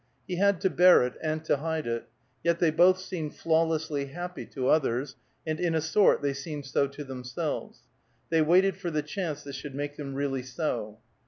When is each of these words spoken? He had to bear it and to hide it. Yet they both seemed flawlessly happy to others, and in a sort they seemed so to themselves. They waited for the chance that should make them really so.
He 0.27 0.37
had 0.37 0.59
to 0.61 0.69
bear 0.71 1.03
it 1.03 1.13
and 1.21 1.45
to 1.45 1.57
hide 1.57 1.85
it. 1.85 2.07
Yet 2.43 2.57
they 2.57 2.71
both 2.71 2.99
seemed 2.99 3.35
flawlessly 3.35 4.05
happy 4.07 4.47
to 4.47 4.67
others, 4.67 5.15
and 5.45 5.59
in 5.59 5.75
a 5.75 5.79
sort 5.79 6.23
they 6.23 6.33
seemed 6.33 6.65
so 6.65 6.87
to 6.87 7.03
themselves. 7.03 7.81
They 8.31 8.41
waited 8.41 8.77
for 8.77 8.89
the 8.89 9.03
chance 9.03 9.43
that 9.43 9.53
should 9.53 9.75
make 9.75 9.97
them 9.97 10.15
really 10.15 10.41
so. 10.41 10.97